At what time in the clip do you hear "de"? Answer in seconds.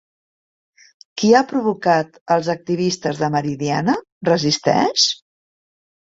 3.21-3.31